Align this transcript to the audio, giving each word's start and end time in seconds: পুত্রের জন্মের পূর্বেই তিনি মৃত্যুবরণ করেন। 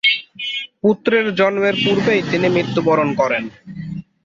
পুত্রের 0.81 1.25
জন্মের 1.35 1.75
পূর্বেই 1.83 2.21
তিনি 2.31 2.47
মৃত্যুবরণ 2.55 3.09
করেন। 3.15 3.43